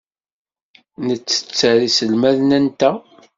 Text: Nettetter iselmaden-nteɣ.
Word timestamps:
Nettetter 1.05 1.75
iselmaden-nteɣ. 1.87 2.95